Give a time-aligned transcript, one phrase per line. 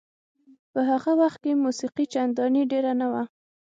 [0.71, 3.23] په هغه وخت کې موسیقي چندانې ډېره نه وه.